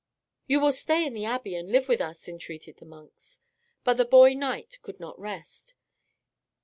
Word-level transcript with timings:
"You 0.47 0.59
will 0.61 0.71
stay 0.71 1.05
in 1.05 1.13
the 1.13 1.25
abbey 1.25 1.53
and 1.55 1.71
live 1.71 1.87
with 1.87 2.01
us," 2.01 2.27
entreated 2.27 2.77
the 2.77 2.87
monks. 2.87 3.37
But 3.83 3.97
the 3.97 4.03
boy 4.05 4.33
knight 4.33 4.79
could 4.81 4.99
not 4.99 5.19
rest. 5.19 5.75